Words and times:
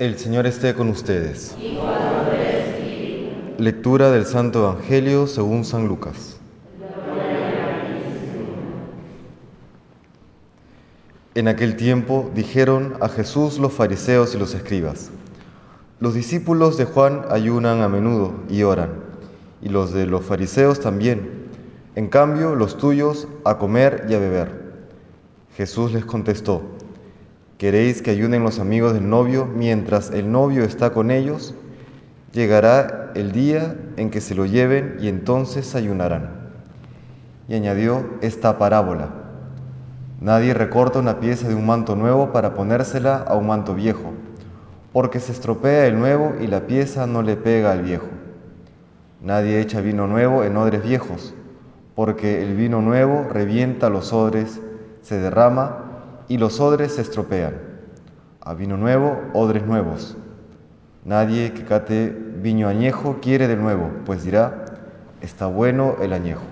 El 0.00 0.16
Señor 0.16 0.46
esté 0.46 0.72
con 0.72 0.88
ustedes. 0.88 1.54
Lectura 3.58 4.10
del 4.10 4.24
Santo 4.24 4.60
Evangelio 4.60 5.26
según 5.26 5.62
San 5.62 5.88
Lucas. 5.88 6.38
En 11.34 11.48
aquel 11.48 11.76
tiempo 11.76 12.30
dijeron 12.34 12.94
a 13.02 13.10
Jesús 13.10 13.58
los 13.58 13.74
fariseos 13.74 14.34
y 14.34 14.38
los 14.38 14.54
escribas, 14.54 15.10
los 15.98 16.14
discípulos 16.14 16.78
de 16.78 16.86
Juan 16.86 17.26
ayunan 17.28 17.82
a 17.82 17.90
menudo 17.90 18.32
y 18.48 18.62
oran, 18.62 18.92
y 19.60 19.68
los 19.68 19.92
de 19.92 20.06
los 20.06 20.24
fariseos 20.24 20.80
también. 20.80 21.44
En 21.94 22.08
cambio, 22.08 22.54
los 22.54 22.78
tuyos 22.78 23.28
a 23.44 23.58
comer 23.58 24.06
y 24.08 24.14
a 24.14 24.18
beber. 24.18 24.80
Jesús 25.58 25.92
les 25.92 26.06
contestó, 26.06 26.62
¿Queréis 27.60 28.00
que 28.00 28.10
ayunen 28.10 28.42
los 28.42 28.58
amigos 28.58 28.94
del 28.94 29.10
novio 29.10 29.44
mientras 29.44 30.12
el 30.12 30.32
novio 30.32 30.64
está 30.64 30.94
con 30.94 31.10
ellos? 31.10 31.54
Llegará 32.32 33.12
el 33.14 33.32
día 33.32 33.76
en 33.98 34.08
que 34.08 34.22
se 34.22 34.34
lo 34.34 34.46
lleven 34.46 34.96
y 34.98 35.08
entonces 35.08 35.74
ayunarán. 35.74 36.30
Y 37.48 37.54
añadió 37.56 38.08
esta 38.22 38.56
parábola. 38.56 39.10
Nadie 40.22 40.54
recorta 40.54 41.00
una 41.00 41.20
pieza 41.20 41.48
de 41.48 41.54
un 41.54 41.66
manto 41.66 41.96
nuevo 41.96 42.32
para 42.32 42.54
ponérsela 42.54 43.16
a 43.16 43.36
un 43.36 43.48
manto 43.48 43.74
viejo, 43.74 44.14
porque 44.94 45.20
se 45.20 45.32
estropea 45.32 45.86
el 45.86 45.98
nuevo 45.98 46.36
y 46.40 46.46
la 46.46 46.66
pieza 46.66 47.06
no 47.06 47.20
le 47.20 47.36
pega 47.36 47.72
al 47.72 47.82
viejo. 47.82 48.08
Nadie 49.20 49.60
echa 49.60 49.82
vino 49.82 50.06
nuevo 50.06 50.44
en 50.44 50.56
odres 50.56 50.82
viejos, 50.82 51.34
porque 51.94 52.42
el 52.42 52.56
vino 52.56 52.80
nuevo 52.80 53.26
revienta 53.30 53.90
los 53.90 54.14
odres, 54.14 54.62
se 55.02 55.18
derrama 55.18 55.89
y 56.30 56.38
los 56.38 56.60
odres 56.60 56.94
se 56.94 57.02
estropean. 57.02 57.56
A 58.40 58.54
vino 58.54 58.76
nuevo, 58.76 59.20
odres 59.34 59.66
nuevos. 59.66 60.16
Nadie 61.04 61.52
que 61.52 61.64
cate 61.64 62.16
viño 62.36 62.68
añejo 62.68 63.18
quiere 63.20 63.48
de 63.48 63.56
nuevo, 63.56 63.90
pues 64.06 64.22
dirá, 64.22 64.64
está 65.20 65.46
bueno 65.46 65.96
el 66.00 66.12
añejo. 66.12 66.44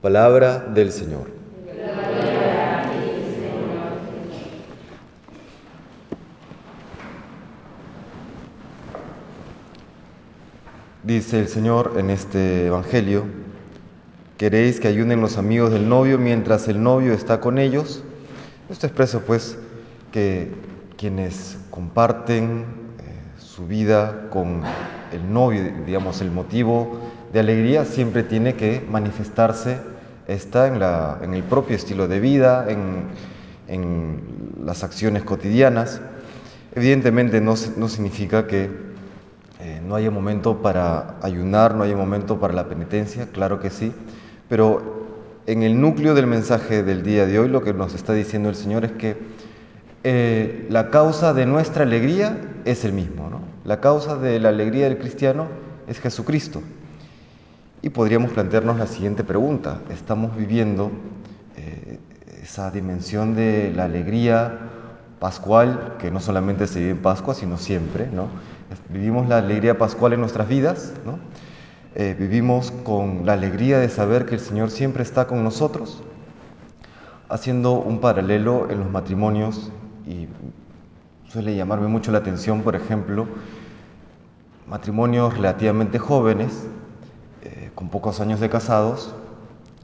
Palabra 0.00 0.58
del 0.58 0.90
Señor. 0.90 1.30
Dice 11.02 11.40
el 11.40 11.48
Señor 11.48 11.96
en 11.98 12.08
este 12.08 12.68
Evangelio, 12.68 13.26
¿Queréis 14.40 14.80
que 14.80 14.88
ayunen 14.88 15.20
los 15.20 15.36
amigos 15.36 15.70
del 15.70 15.86
novio 15.86 16.16
mientras 16.16 16.66
el 16.66 16.82
novio 16.82 17.12
está 17.12 17.40
con 17.40 17.58
ellos? 17.58 18.02
Esto 18.70 18.86
expresa 18.86 19.20
pues 19.20 19.58
que 20.12 20.50
quienes 20.96 21.58
comparten 21.68 22.60
eh, 23.00 23.38
su 23.38 23.66
vida 23.66 24.28
con 24.30 24.62
el 25.12 25.30
novio, 25.30 25.70
digamos, 25.84 26.22
el 26.22 26.30
motivo 26.30 27.00
de 27.34 27.40
alegría 27.40 27.84
siempre 27.84 28.22
tiene 28.22 28.54
que 28.54 28.82
manifestarse 28.90 29.76
está 30.26 30.68
en, 30.68 30.78
la, 30.78 31.18
en 31.20 31.34
el 31.34 31.42
propio 31.42 31.76
estilo 31.76 32.08
de 32.08 32.18
vida, 32.20 32.64
en, 32.70 33.08
en 33.68 34.22
las 34.64 34.82
acciones 34.82 35.22
cotidianas. 35.22 36.00
Evidentemente 36.74 37.42
no, 37.42 37.56
no 37.76 37.88
significa 37.90 38.46
que 38.46 38.70
eh, 39.60 39.82
no 39.86 39.96
haya 39.96 40.10
momento 40.10 40.62
para 40.62 41.16
ayunar, 41.20 41.74
no 41.74 41.82
haya 41.82 41.94
momento 41.94 42.40
para 42.40 42.54
la 42.54 42.70
penitencia, 42.70 43.26
claro 43.30 43.60
que 43.60 43.68
sí, 43.68 43.92
pero 44.50 45.06
en 45.46 45.62
el 45.62 45.80
núcleo 45.80 46.12
del 46.12 46.26
mensaje 46.26 46.82
del 46.82 47.04
día 47.04 47.24
de 47.24 47.38
hoy 47.38 47.48
lo 47.48 47.62
que 47.62 47.72
nos 47.72 47.94
está 47.94 48.12
diciendo 48.12 48.48
el 48.48 48.56
Señor 48.56 48.84
es 48.84 48.92
que 48.92 49.16
eh, 50.02 50.66
la 50.68 50.90
causa 50.90 51.32
de 51.32 51.46
nuestra 51.46 51.84
alegría 51.84 52.36
es 52.64 52.84
el 52.84 52.92
mismo. 52.92 53.30
¿no? 53.30 53.40
La 53.64 53.80
causa 53.80 54.16
de 54.16 54.40
la 54.40 54.48
alegría 54.48 54.86
del 54.88 54.98
cristiano 54.98 55.46
es 55.86 56.00
Jesucristo. 56.00 56.62
Y 57.80 57.90
podríamos 57.90 58.32
plantearnos 58.32 58.76
la 58.76 58.88
siguiente 58.88 59.22
pregunta. 59.22 59.82
¿Estamos 59.88 60.36
viviendo 60.36 60.90
eh, 61.56 62.00
esa 62.42 62.72
dimensión 62.72 63.36
de 63.36 63.72
la 63.74 63.84
alegría 63.84 64.58
pascual, 65.20 65.94
que 66.00 66.10
no 66.10 66.18
solamente 66.18 66.66
se 66.66 66.80
vive 66.80 66.90
en 66.90 67.02
Pascua, 67.02 67.34
sino 67.34 67.56
siempre? 67.56 68.08
¿no? 68.12 68.28
Vivimos 68.88 69.28
la 69.28 69.38
alegría 69.38 69.78
pascual 69.78 70.14
en 70.14 70.20
nuestras 70.20 70.48
vidas, 70.48 70.92
¿no? 71.06 71.20
Eh, 71.96 72.14
vivimos 72.16 72.70
con 72.70 73.26
la 73.26 73.32
alegría 73.32 73.80
de 73.80 73.88
saber 73.88 74.24
que 74.24 74.36
el 74.36 74.40
Señor 74.40 74.70
siempre 74.70 75.02
está 75.02 75.26
con 75.26 75.42
nosotros, 75.42 76.04
haciendo 77.28 77.72
un 77.72 77.98
paralelo 77.98 78.70
en 78.70 78.78
los 78.78 78.90
matrimonios 78.90 79.72
y 80.06 80.28
suele 81.28 81.56
llamarme 81.56 81.88
mucho 81.88 82.12
la 82.12 82.18
atención, 82.18 82.62
por 82.62 82.76
ejemplo, 82.76 83.26
matrimonios 84.68 85.34
relativamente 85.34 85.98
jóvenes, 85.98 86.64
eh, 87.42 87.72
con 87.74 87.88
pocos 87.88 88.20
años 88.20 88.38
de 88.38 88.48
casados, 88.48 89.12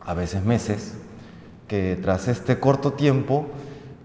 a 0.00 0.14
veces 0.14 0.44
meses, 0.44 0.94
que 1.66 1.98
tras 2.00 2.28
este 2.28 2.60
corto 2.60 2.92
tiempo 2.92 3.46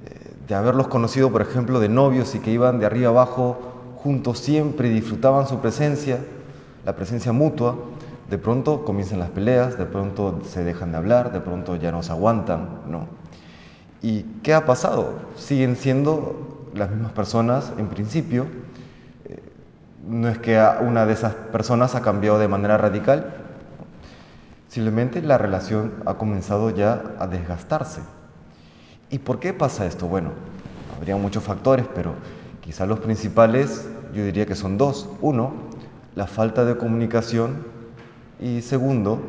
eh, 0.07 0.33
de 0.47 0.56
haberlos 0.56 0.88
conocido, 0.88 1.31
por 1.31 1.44
ejemplo, 1.44 1.79
de 1.79 1.89
novios 1.89 2.33
y 2.33 2.39
que 2.39 2.50
iban 2.50 2.79
de 2.79 2.88
arriba 2.88 3.09
abajo 3.09 3.59
juntos 3.97 4.39
siempre 4.39 4.88
y 4.88 4.91
disfrutaban 4.91 5.47
su 5.47 5.59
presencia, 5.59 6.18
la 6.86 6.96
presencia 6.96 7.31
mutua, 7.31 7.75
de 8.30 8.38
pronto 8.38 8.86
comienzan 8.86 9.19
las 9.19 9.30
peleas, 9.30 9.78
de 9.78 9.86
pronto 9.86 10.40
se 10.46 10.64
dejan 10.64 10.92
de 10.92 10.97
hablar, 10.97 11.31
de 11.34 11.42
pronto 11.42 11.75
ya 11.75 11.92
no 11.92 12.02
se 12.02 12.12
aguantan, 12.12 12.81
¿no? 12.88 13.08
¿Y 14.02 14.24
qué 14.42 14.53
ha 14.53 14.66
pasado? 14.66 15.16
Siguen 15.36 15.75
siendo 15.75 16.69
las 16.74 16.90
mismas 16.90 17.12
personas 17.12 17.72
en 17.78 17.88
principio. 17.88 18.47
Eh, 19.25 19.40
no 20.08 20.30
es 20.30 20.38
que 20.38 20.59
una 20.81 21.06
de 21.06 21.14
esas 21.14 21.34
personas 21.34 21.94
ha 21.96 22.02
cambiado 22.02 22.40
de 22.40 22.47
manera 22.47 22.78
radical, 22.78 23.34
simplemente 24.69 25.22
la 25.22 25.38
relación 25.38 25.94
ha 26.06 26.13
comenzado 26.16 26.69
ya 26.69 27.03
a 27.19 27.28
desgastarse. 27.28 28.02
¿Y 29.09 29.19
por 29.19 29.40
qué 29.40 29.53
pasa 29.53 29.86
esto? 29.86 30.08
Bueno, 30.08 30.30
habría 30.98 31.18
muchos 31.18 31.44
factores, 31.44 31.86
pero 31.94 32.13
quizás 32.62 32.88
los 32.88 33.02
principales 33.02 33.90
yo 34.13 34.24
diría 34.24 34.46
que 34.46 34.56
son 34.56 34.78
dos. 34.78 35.09
Uno, 35.22 35.52
la 36.16 36.28
falta 36.28 36.66
de 36.66 36.78
comunicación 36.78 37.66
y 38.40 38.62
segundo, 38.62 39.20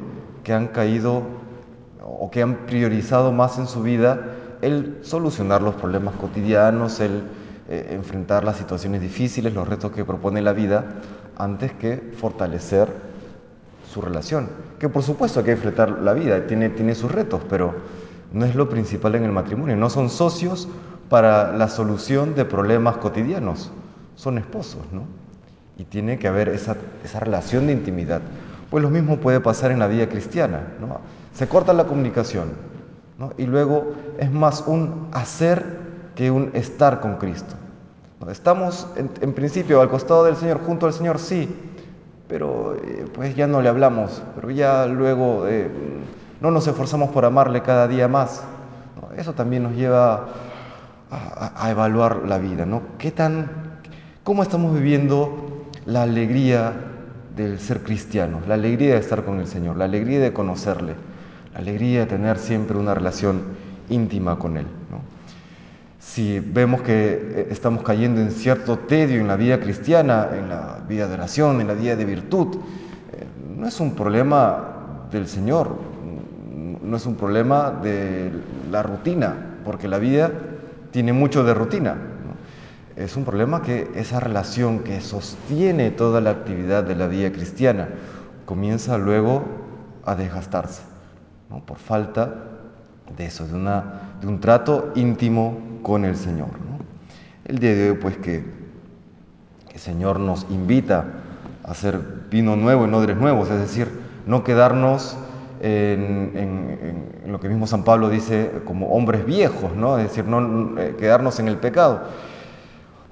que 0.42 0.52
han 0.52 0.68
caído 0.68 1.22
o 2.02 2.30
que 2.30 2.42
han 2.42 2.66
priorizado 2.66 3.32
más 3.32 3.58
en 3.58 3.66
su 3.66 3.82
vida 3.82 4.20
el 4.62 4.98
solucionar 5.02 5.62
los 5.62 5.74
problemas 5.74 6.14
cotidianos, 6.14 7.00
el 7.00 7.24
eh, 7.68 7.88
enfrentar 7.90 8.44
las 8.44 8.56
situaciones 8.56 9.00
difíciles, 9.00 9.54
los 9.54 9.68
retos 9.68 9.92
que 9.92 10.04
propone 10.04 10.42
la 10.42 10.52
vida, 10.52 10.84
antes 11.36 11.72
que 11.72 12.12
fortalecer 12.16 12.88
su 13.92 14.00
relación. 14.00 14.48
Que 14.78 14.88
por 14.88 15.02
supuesto 15.02 15.40
hay 15.40 15.46
que 15.46 15.52
enfrentar 15.52 16.00
la 16.00 16.12
vida, 16.12 16.46
tiene, 16.46 16.70
tiene 16.70 16.94
sus 16.94 17.10
retos, 17.10 17.42
pero 17.48 17.74
no 18.32 18.44
es 18.44 18.54
lo 18.54 18.68
principal 18.68 19.14
en 19.14 19.24
el 19.24 19.32
matrimonio. 19.32 19.76
No 19.76 19.90
son 19.90 20.10
socios 20.10 20.68
para 21.08 21.56
la 21.56 21.68
solución 21.68 22.34
de 22.34 22.44
problemas 22.44 22.96
cotidianos, 22.96 23.70
son 24.16 24.38
esposos, 24.38 24.82
¿no? 24.92 25.21
Y 25.78 25.84
tiene 25.84 26.18
que 26.18 26.28
haber 26.28 26.48
esa, 26.48 26.76
esa 27.04 27.20
relación 27.20 27.66
de 27.66 27.72
intimidad. 27.72 28.20
Pues 28.70 28.82
lo 28.82 28.90
mismo 28.90 29.18
puede 29.18 29.40
pasar 29.40 29.70
en 29.70 29.78
la 29.78 29.86
vida 29.86 30.08
cristiana. 30.08 30.74
¿no? 30.80 31.00
Se 31.34 31.48
corta 31.48 31.72
la 31.72 31.84
comunicación 31.84 32.72
y 33.36 33.46
luego 33.46 33.92
es 34.18 34.30
más 34.30 34.64
un 34.66 35.08
hacer 35.12 35.64
que 36.14 36.30
un 36.30 36.50
estar 36.54 37.00
con 37.00 37.16
Cristo. 37.16 37.54
Estamos 38.30 38.86
en, 38.96 39.32
principio 39.32 39.80
al 39.80 39.88
costado 39.88 40.24
del 40.24 40.36
Señor, 40.36 40.60
junto 40.64 40.86
al 40.86 40.92
Señor, 40.92 41.18
sí, 41.18 41.48
pero 42.28 42.76
eh, 42.76 43.06
pues 43.12 43.34
ya 43.34 43.48
no 43.48 43.60
le 43.60 43.68
hablamos, 43.68 44.22
pero 44.36 44.50
ya 44.50 44.86
luego 44.86 45.48
eh, 45.48 45.68
no 46.40 46.52
nos 46.52 46.66
esforzamos 46.68 47.10
por 47.10 47.24
amarle 47.24 47.62
cada 47.62 47.88
día 47.88 48.06
más. 48.06 48.44
Eso 49.16 49.32
también 49.32 49.64
nos 49.64 49.72
lleva 49.72 50.28
a, 51.10 51.52
a, 51.56 51.70
evaluar 51.70 52.22
la 52.26 52.38
vida, 52.38 52.64
¿no? 52.64 52.82
¿Qué 52.96 53.10
tan, 53.10 53.50
¿Cómo 54.22 54.42
estamos 54.42 54.72
viviendo 54.72 55.41
la 55.86 56.02
alegría 56.02 56.72
del 57.36 57.58
ser 57.58 57.82
cristiano, 57.82 58.40
la 58.46 58.54
alegría 58.54 58.94
de 58.94 59.00
estar 59.00 59.24
con 59.24 59.40
el 59.40 59.46
Señor, 59.46 59.76
la 59.76 59.84
alegría 59.84 60.20
de 60.20 60.32
conocerle, 60.32 60.94
la 61.52 61.60
alegría 61.60 62.00
de 62.00 62.06
tener 62.06 62.38
siempre 62.38 62.76
una 62.76 62.94
relación 62.94 63.42
íntima 63.88 64.38
con 64.38 64.56
Él. 64.56 64.66
Si 65.98 66.40
vemos 66.40 66.82
que 66.82 67.12
eh, 67.12 67.48
estamos 67.50 67.82
cayendo 67.82 68.20
en 68.20 68.30
cierto 68.30 68.78
tedio 68.78 69.20
en 69.20 69.28
la 69.28 69.36
vida 69.36 69.60
cristiana, 69.60 70.28
en 70.36 70.48
la 70.48 70.80
vida 70.86 71.06
de 71.08 71.14
oración, 71.14 71.60
en 71.60 71.68
la 71.68 71.74
vida 71.74 71.96
de 71.96 72.04
virtud, 72.04 72.56
eh, 73.12 73.24
no 73.56 73.66
es 73.66 73.80
un 73.80 73.94
problema 73.94 75.06
del 75.10 75.26
Señor, 75.26 75.74
no 76.82 76.96
es 76.96 77.06
un 77.06 77.14
problema 77.14 77.70
de 77.70 78.30
la 78.70 78.82
rutina, 78.82 79.34
porque 79.64 79.88
la 79.88 79.98
vida 79.98 80.30
tiene 80.90 81.12
mucho 81.12 81.44
de 81.44 81.54
rutina 81.54 82.11
es 82.96 83.16
un 83.16 83.24
problema 83.24 83.62
que 83.62 83.90
esa 83.94 84.20
relación 84.20 84.80
que 84.80 85.00
sostiene 85.00 85.90
toda 85.90 86.20
la 86.20 86.30
actividad 86.30 86.84
de 86.84 86.94
la 86.94 87.06
vida 87.06 87.32
cristiana 87.32 87.88
comienza 88.44 88.98
luego 88.98 89.44
a 90.04 90.14
desgastarse, 90.14 90.82
por 91.66 91.78
falta 91.78 92.34
de 93.16 93.26
eso, 93.26 93.46
de, 93.46 93.54
una, 93.54 94.16
de, 94.20 94.26
un 94.26 94.40
trato 94.40 94.92
íntimo 94.94 95.58
con 95.82 96.04
el 96.04 96.16
Señor. 96.16 96.48
el 97.44 97.58
día 97.58 97.74
de 97.74 97.90
hoy 97.90 97.96
pues 97.96 98.16
que 98.18 98.44
el 99.72 99.80
Señor 99.80 100.20
nos 100.20 100.46
invita 100.50 101.04
a 101.64 101.70
hacer 101.70 101.98
vino 102.30 102.56
nuevo 102.56 102.84
en 102.84 102.94
odres 102.94 103.16
nuevos, 103.16 103.50
es 103.50 103.58
decir, 103.58 103.88
no 104.26 104.44
quedarnos 104.44 105.16
en, 105.62 107.22
lo 107.26 107.40
que 107.40 107.48
mismo 107.48 107.66
San 107.66 107.84
Pablo 107.84 108.08
dice 108.08 108.50
como 108.64 108.88
hombres 108.88 109.24
viejos, 109.24 109.74
¿no? 109.74 109.98
es 109.98 110.08
decir, 110.08 110.24
no 110.24 110.78
eh, 110.78 110.96
quedarnos 110.98 111.38
en 111.38 111.48
el 111.48 111.56
pecado. 111.56 112.02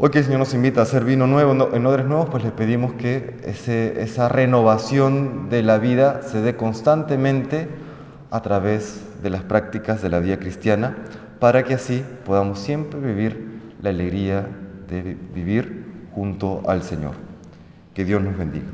Hoy 0.03 0.09
que 0.09 0.21
el 0.21 0.25
Señor 0.25 0.39
nos 0.39 0.55
invita 0.55 0.81
a 0.81 0.85
hacer 0.85 1.05
vino 1.05 1.27
nuevo 1.27 1.53
en 1.75 1.85
odres 1.85 2.07
nuevos, 2.07 2.31
pues 2.31 2.43
le 2.43 2.53
pedimos 2.53 2.95
que 2.95 3.37
esa 3.45 4.31
renovación 4.31 5.51
de 5.51 5.63
la 5.63 5.77
vida 5.77 6.23
se 6.23 6.41
dé 6.41 6.57
constantemente 6.57 7.69
a 8.31 8.41
través 8.41 9.03
de 9.23 9.29
las 9.29 9.43
prácticas 9.43 10.01
de 10.01 10.09
la 10.09 10.21
vida 10.21 10.39
cristiana, 10.39 10.97
para 11.39 11.65
que 11.65 11.75
así 11.75 12.03
podamos 12.25 12.61
siempre 12.61 12.99
vivir 12.99 13.61
la 13.83 13.91
alegría 13.91 14.49
de 14.89 15.19
vivir 15.35 15.85
junto 16.15 16.63
al 16.67 16.83
Señor. 16.83 17.13
Que 17.93 18.07
Dios 18.07 18.23
nos 18.23 18.39
bendiga. 18.39 18.69